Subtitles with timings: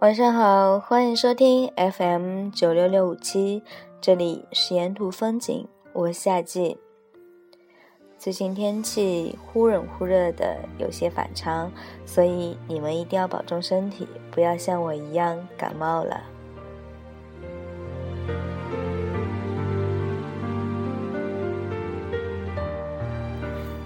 [0.00, 3.62] 晚上好，欢迎收听 FM 九六六五七，
[4.00, 6.78] 这里是沿途风景，我是夏季。
[8.16, 11.70] 最近天气忽冷忽热的，有些反常，
[12.06, 16.22] 所以你们一定要保重身体，不要像我一样感冒了。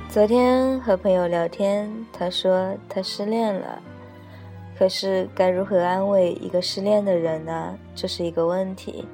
[0.09, 3.83] 昨天和朋友聊天，他说他失恋了。
[4.79, 7.79] 可是该如何安慰一个失恋的人呢？
[7.95, 9.05] 这是一个问题。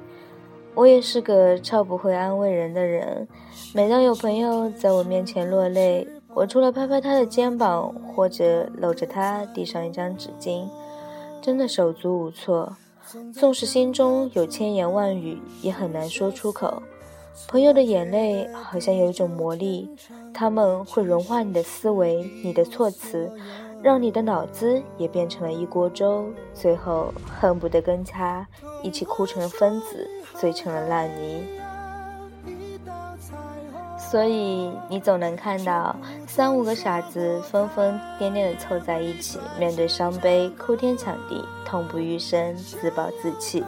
[0.73, 3.27] 我也是个超不会安慰人的人。
[3.73, 10.65] 每当有朋友在我面前落泪，我除了拍拍他的肩膀，或者搂着他递上一张纸巾，
[11.41, 12.75] 真的手足无措。
[13.33, 16.81] 纵使心中有千言万语，也很难说出口。
[17.47, 19.89] 朋友的眼泪好像有一种魔力，
[20.33, 23.29] 他们会融化你的思维，你的措辞。
[23.83, 28.45] 让你的脑子也变成了一锅粥，最后恨不得跟他
[28.83, 31.45] 一起哭成了疯子，醉成了烂泥。
[33.97, 35.95] 所以你总能看到
[36.27, 43.63] 三五个傻子疯疯癫癫的凑在一起，面对伤悲哭天抢地，痛不欲生，自暴自弃，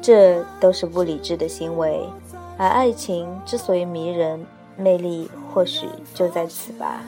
[0.00, 2.08] 这都是不理智的行为。
[2.56, 7.02] 而爱情之所以迷人，魅力或许就在此吧。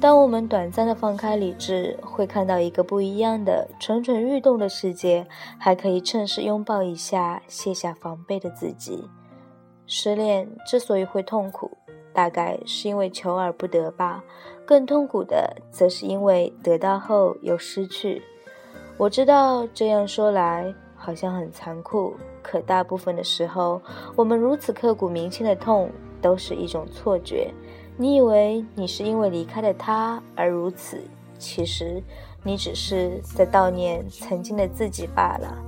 [0.00, 5.26] 当我们短暂的放开理智，会看到一个不一样的蠢蠢欲动的世界，
[5.58, 9.08] 还可以趁势拥抱一下卸下防备的自己。
[9.88, 11.76] 失恋之所以会痛苦，
[12.12, 14.22] 大概是因为求而不得吧。
[14.64, 18.22] 更痛苦的，则是因为得到后又失去。
[18.96, 23.82] 我知道这样说来好像很残酷，可大部分的时候，
[24.14, 25.90] 我们如此刻骨铭心的痛，
[26.22, 27.52] 都是一种错觉。
[28.00, 31.02] 你以为你是因为离开了他而如此，
[31.36, 32.00] 其实
[32.44, 35.58] 你只是在悼念曾经的自己罢了。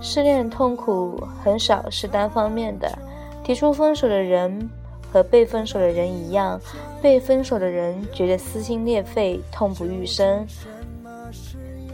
[0.00, 2.98] 失恋的痛苦很少是单方面的，
[3.44, 4.68] 提出分手的人
[5.12, 6.60] 和被分手的人一样，
[7.00, 10.44] 被分手的人觉得撕心裂肺、痛不欲生，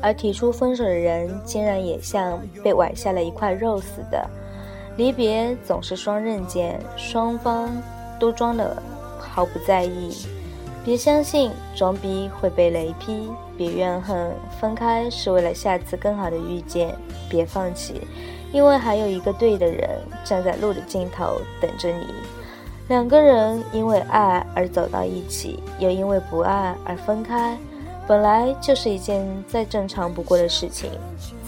[0.00, 4.26] 而提出分手的人竟然也像被崴下了一块肉似的。
[4.96, 7.70] 离别总是双刃剑，双方
[8.18, 8.82] 都装了。
[9.30, 10.26] 毫不在意，
[10.84, 16.94] 别相信装逼会被雷劈，别怨恨分开是为了下次更好的遇见，
[17.28, 18.00] 别放弃，
[18.52, 19.88] 因为还有一个对的人
[20.24, 22.06] 站在路的尽头等着你。
[22.88, 27.56] 两个人因为爱而走到一起，又因为不爱而分开，
[28.08, 30.90] 本来就是一件再正常不过的事情。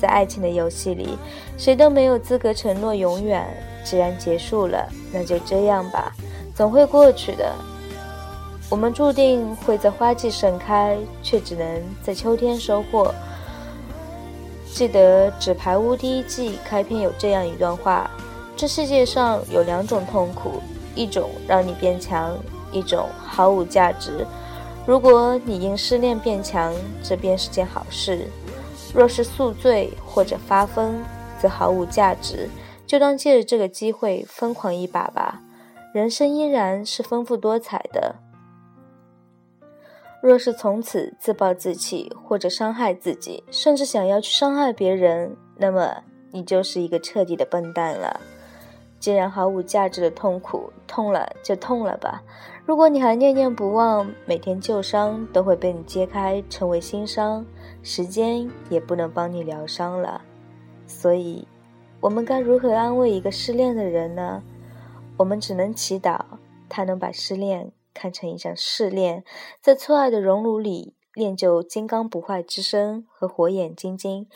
[0.01, 1.19] 在爱情的游戏里，
[1.59, 3.45] 谁都没有资格承诺永远。
[3.85, 6.13] 既然结束了，那就这样吧，
[6.55, 7.53] 总会过去的。
[8.73, 13.15] 我们注定会在花季盛开，却只能在秋天收获。
[14.73, 18.11] 记得《纸牌屋》第一季开篇有这样一段话：
[18.57, 20.63] 这世界上有两种痛苦，
[20.95, 22.35] 一种让你变强，
[22.73, 24.27] 一种毫无价值。
[24.87, 26.73] 如果你因失恋变强，
[27.03, 28.21] 这便是件好事；
[28.95, 31.05] 若是宿醉或者发疯，
[31.39, 32.49] 则毫无价值。
[32.87, 35.43] 就当借着这个机会疯狂一把吧，
[35.93, 38.15] 人生依然是丰富多彩的。
[40.23, 45.93] 若是从此自暴自弃，或者伤害自己，甚至想要去伤害别人，那么
[46.31, 48.21] 你就是一个彻底的笨蛋了。
[49.01, 52.23] 既然毫无价值的痛苦，痛了就痛了吧。
[52.65, 57.45] 如果你还念念不忘，每天旧伤都会被你揭开，成为新伤，
[57.83, 60.23] 时间也不能帮你疗伤了。
[60.87, 61.45] 所以，
[62.01, 64.41] 我们该如何安慰一个失恋的人呢？
[65.17, 66.21] 我们只能祈祷
[66.69, 67.73] 他能把失恋。
[67.95, 69.25] 看成一场试炼，
[69.61, 74.27] 在错爱的熔炉里练就金刚不坏之身和火眼金睛，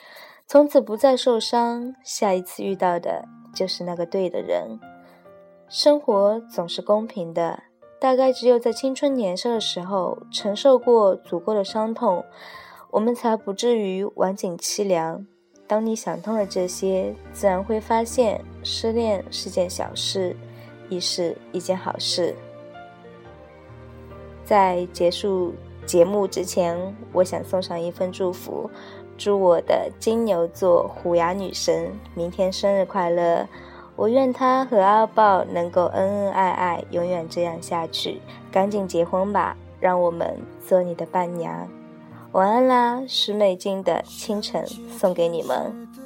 [0.46, 1.94] 从此不再受伤。
[2.04, 3.24] 下一次遇到的
[3.54, 4.78] 就是那个对的人。
[5.68, 7.64] 生活总是公平的，
[7.98, 12.24] 大概只有在青春年少的时候承受过足够的伤痛，
[12.90, 15.26] 我们才不至于晚景凄凉。
[15.66, 20.36] 当你想通了这些，自然会发现失恋是件小事，
[20.88, 22.32] 亦是一件好事。
[24.46, 25.52] 在结束
[25.84, 26.78] 节目之前，
[27.12, 28.70] 我想送上一份祝福，
[29.18, 33.46] 祝我的金牛座虎牙女神明天生日快乐！
[33.96, 38.20] 我愿她和阿豹能够恩恩爱爱，永远这样下去。
[38.52, 41.68] 赶紧结婚吧，让我们做你的伴娘。
[42.32, 46.05] 晚安啦，石美静的清晨送给你们。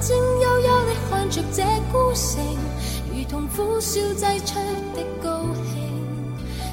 [0.00, 1.62] 睛幽幽地看着这
[1.92, 2.42] 孤城，
[3.12, 4.54] 如同苦笑挤出
[4.94, 5.76] 的高兴，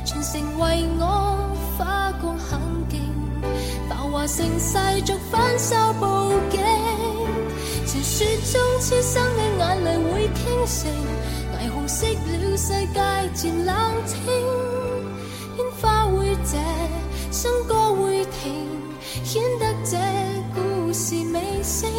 [0.05, 1.03] 全城为我
[1.77, 3.01] 花光很劲，
[3.89, 6.61] 繁华盛世俗反手报警，
[7.85, 10.89] 传说中痴心的眼泪会倾城，
[11.53, 12.97] 霓虹熄了，世界
[13.35, 13.75] 渐冷
[14.05, 14.17] 清，
[15.57, 16.57] 烟花会谢，
[17.31, 18.65] 笙歌会停。
[19.23, 19.97] 显得这
[20.55, 21.89] 故事尾声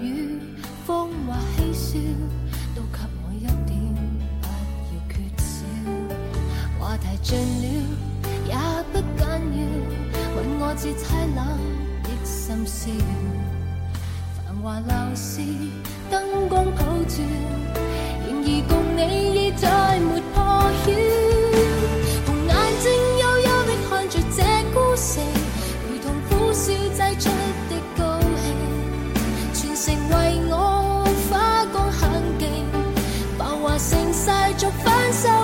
[0.00, 0.38] 雨，
[0.86, 1.98] 风或、嬉笑，
[2.74, 3.78] 都给我一点，
[4.40, 4.46] 不
[4.94, 5.46] 要缺少。
[6.78, 7.64] 话题尽了
[8.46, 8.54] 也
[8.92, 9.60] 不紧要，
[10.36, 11.04] 问我至凄
[11.34, 11.38] 冷
[12.02, 12.90] 的心笑。
[14.36, 15.40] 繁华闹市，
[16.10, 17.22] 灯光普照，
[18.26, 18.48] 然而
[34.56, 35.37] 继续分手